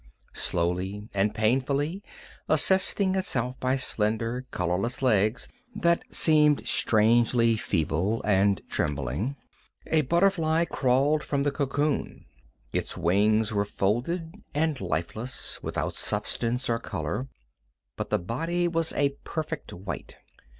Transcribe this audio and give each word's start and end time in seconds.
Slowly 0.33 1.09
and 1.13 1.35
painfully, 1.35 2.01
assisting 2.49 3.13
itself 3.13 3.59
by 3.59 3.75
slender, 3.75 4.47
colorless 4.49 5.03
legs 5.03 5.47
that 5.75 6.01
seemed 6.09 6.65
strangely 6.67 7.55
feeble 7.55 8.23
and 8.23 8.63
trembling, 8.67 9.35
a 9.85 10.01
butterfly 10.01 10.65
crawled 10.65 11.21
from 11.23 11.43
the 11.43 11.51
cocoon. 11.51 12.25
Its 12.73 12.97
wings 12.97 13.53
were 13.53 13.63
folded 13.63 14.33
and 14.55 14.81
lifeless, 14.81 15.61
without 15.61 15.93
substance 15.93 16.67
or 16.67 16.79
color, 16.79 17.27
but 17.95 18.09
the 18.09 18.17
body 18.17 18.67
was 18.67 18.93
a 18.93 19.09
perfect 19.23 19.71
white. 19.71 20.15